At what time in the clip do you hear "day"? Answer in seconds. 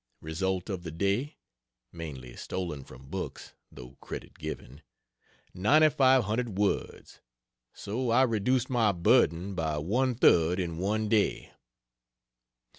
0.89-1.37, 11.07-11.51